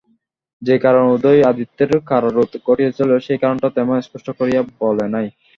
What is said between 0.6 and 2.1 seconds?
যে কারণে উদয় আদিত্যের